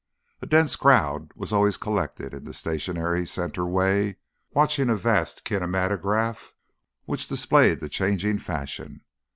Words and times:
A 0.41 0.47
dense 0.47 0.75
crowd 0.75 1.29
was 1.35 1.53
always 1.53 1.77
collected 1.77 2.33
in 2.33 2.43
the 2.43 2.55
stationary 2.55 3.23
central 3.23 3.69
way 3.69 4.17
watching 4.51 4.89
a 4.89 4.95
vast 4.95 5.43
kinematograph 5.45 6.55
which 7.05 7.27
displayed 7.27 7.81
the 7.81 7.87
changing 7.87 8.39
fashion. 8.39 9.01